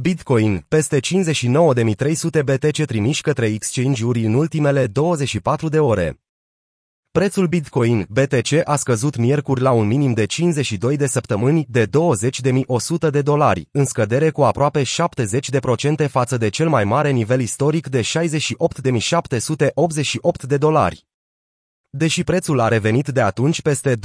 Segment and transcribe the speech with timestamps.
[0.00, 1.02] Bitcoin, peste 59.300
[2.44, 6.20] BTC trimiși către exchange-uri în ultimele 24 de ore.
[7.10, 11.90] Prețul Bitcoin BTC a scăzut miercuri la un minim de 52 de săptămâni de 20.100
[13.10, 14.86] de dolari, în scădere cu aproape 70%
[16.08, 18.06] față de cel mai mare nivel istoric de 68.788
[20.46, 21.06] de dolari.
[21.96, 23.96] Deși prețul a revenit de atunci peste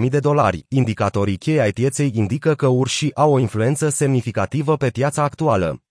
[0.00, 4.90] 21.000 de dolari, indicatorii cheie ai pieței indică că urșii au o influență semnificativă pe
[4.90, 5.82] piața actuală.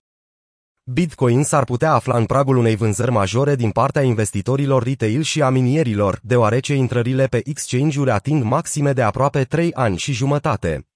[0.83, 5.49] Bitcoin s-ar putea afla în pragul unei vânzări majore din partea investitorilor retail și a
[5.49, 10.87] minierilor, deoarece intrările pe exchange-uri ating maxime de aproape 3 ani și jumătate.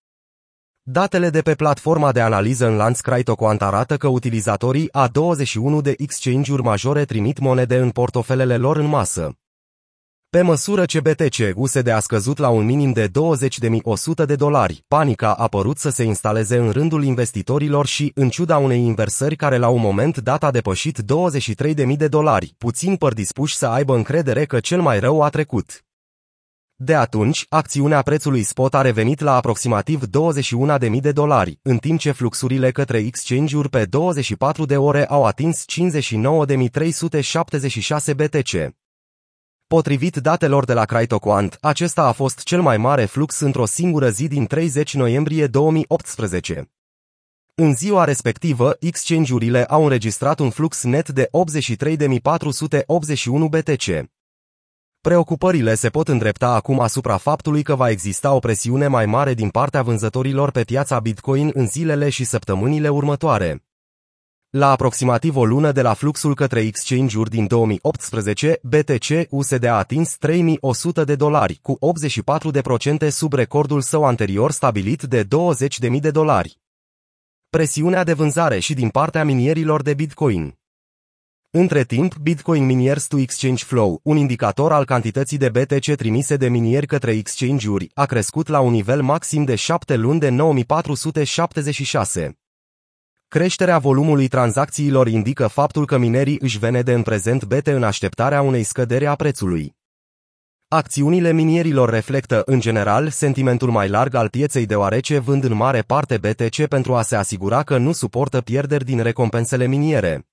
[0.81, 5.93] Datele de pe platforma de analiză în lanț CryptoQuant arată că utilizatorii a 21 de
[5.97, 9.33] exchange-uri majore trimit monede în portofelele lor în masă.
[10.31, 13.11] Pe măsură ce BTC USD a scăzut la un minim de 20.100
[14.25, 18.79] de dolari, panica a părut să se instaleze în rândul investitorilor și, în ciuda unei
[18.79, 23.67] inversări care la un moment dat a depășit 23.000 de dolari, puțin păr dispuși să
[23.67, 25.83] aibă încredere că cel mai rău a trecut.
[26.75, 30.01] De atunci, acțiunea prețului spot a revenit la aproximativ
[30.79, 35.65] 21.000 de dolari, în timp ce fluxurile către exchange-uri pe 24 de ore au atins
[35.65, 38.78] 59.376 BTC.
[39.75, 44.27] Potrivit datelor de la CryptoQuant, acesta a fost cel mai mare flux într-o singură zi
[44.27, 46.71] din 30 noiembrie 2018.
[47.55, 51.31] În ziua respectivă, exchange-urile au înregistrat un flux net de 83.481
[53.49, 54.09] BTC.
[55.01, 59.49] Preocupările se pot îndrepta acum asupra faptului că va exista o presiune mai mare din
[59.49, 63.68] partea vânzătorilor pe piața Bitcoin în zilele și săptămânile următoare.
[64.51, 70.15] La aproximativ o lună de la fluxul către exchange-uri din 2018, BTC USD a atins
[70.15, 71.77] 3100 de dolari, cu
[73.05, 75.29] 84% sub recordul său anterior stabilit de 20.000
[75.99, 76.59] de dolari.
[77.49, 80.57] Presiunea de vânzare și din partea minierilor de Bitcoin.
[81.49, 86.47] Între timp, Bitcoin Miniers to Exchange Flow, un indicator al cantității de BTC trimise de
[86.47, 92.39] minieri către exchange-uri, a crescut la un nivel maxim de 7 luni de 9476.
[93.29, 98.63] Creșterea volumului tranzacțiilor indică faptul că minerii își venede în prezent bete în așteptarea unei
[98.63, 99.75] scădere a prețului.
[100.67, 106.17] Acțiunile minierilor reflectă, în general, sentimentul mai larg al pieței deoarece vând în mare parte
[106.17, 110.27] BTC pentru a se asigura că nu suportă pierderi din recompensele miniere.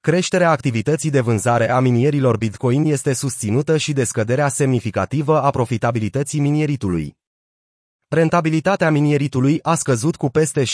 [0.00, 6.40] Creșterea activității de vânzare a minierilor Bitcoin este susținută și de scăderea semnificativă a profitabilității
[6.40, 7.16] minieritului.
[8.14, 10.66] Rentabilitatea minieritului a scăzut cu peste 75%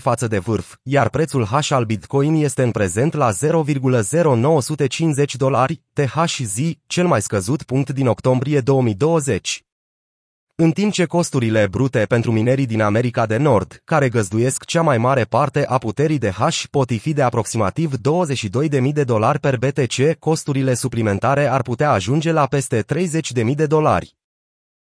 [0.00, 6.58] față de vârf, iar prețul hash al Bitcoin este în prezent la 0,0950 dolari THZ,
[6.86, 9.64] cel mai scăzut punct din octombrie 2020.
[10.54, 14.98] În timp ce costurile brute pentru minerii din America de Nord, care găzduiesc cea mai
[14.98, 20.18] mare parte a puterii de hash, pot fi de aproximativ 22.000 de dolari per BTC,
[20.18, 24.20] costurile suplimentare ar putea ajunge la peste 30.000 de dolari.